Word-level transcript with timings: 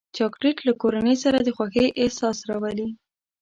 چاکلېټ 0.17 0.57
له 0.67 0.73
کورنۍ 0.81 1.15
سره 1.23 1.37
د 1.41 1.49
خوښۍ 1.55 1.87
احساس 2.01 2.37
راولي. 2.49 2.87